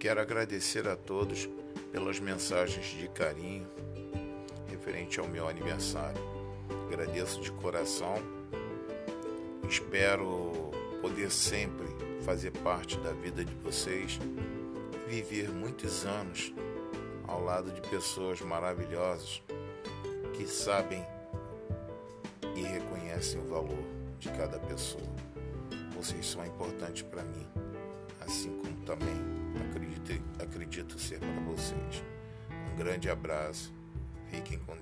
[0.00, 1.46] Quero agradecer a todos
[1.92, 3.68] pelas mensagens de carinho
[4.66, 6.18] referente ao meu aniversário.
[6.86, 8.14] Agradeço de coração.
[9.68, 10.70] Espero
[11.02, 11.86] poder sempre
[12.24, 14.18] fazer parte da vida de vocês,
[15.06, 16.50] viver muitos anos
[17.28, 19.42] ao lado de pessoas maravilhosas
[20.32, 21.04] que sabem
[22.56, 23.84] e reconhecem o valor
[24.18, 25.04] de cada pessoa.
[25.94, 27.46] Vocês são importantes para mim,
[28.22, 29.29] assim como também
[30.70, 32.04] acredito, ser para vocês.
[32.72, 33.74] Um grande abraço,
[34.30, 34.79] fiquem com.